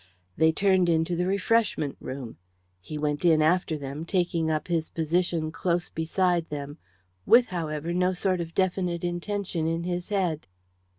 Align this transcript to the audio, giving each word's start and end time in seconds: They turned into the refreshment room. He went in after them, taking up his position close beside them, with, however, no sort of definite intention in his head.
They 0.35 0.51
turned 0.51 0.89
into 0.89 1.15
the 1.15 1.27
refreshment 1.27 1.95
room. 1.99 2.37
He 2.79 2.97
went 2.97 3.23
in 3.23 3.39
after 3.39 3.77
them, 3.77 4.03
taking 4.03 4.49
up 4.49 4.67
his 4.67 4.89
position 4.89 5.51
close 5.51 5.91
beside 5.91 6.49
them, 6.49 6.79
with, 7.27 7.49
however, 7.49 7.93
no 7.93 8.13
sort 8.13 8.41
of 8.41 8.55
definite 8.55 9.03
intention 9.03 9.67
in 9.67 9.83
his 9.83 10.09
head. 10.09 10.47